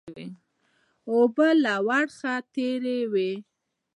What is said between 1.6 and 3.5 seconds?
له ورخه تېرې وې